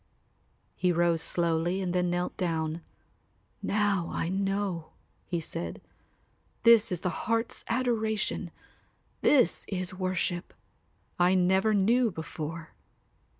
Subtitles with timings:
[0.75, 2.81] He rose slowly and then knelt down.
[3.61, 4.93] "Now I know,"
[5.27, 5.79] he said,
[6.63, 8.49] "this is the heart's adoration,
[9.21, 10.55] this is worship.
[11.19, 12.69] I never knew before."